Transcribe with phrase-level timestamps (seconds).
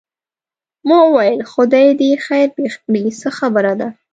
[0.87, 3.87] ما وویل خدای دې خیر پېښ کړي څه خبره ده.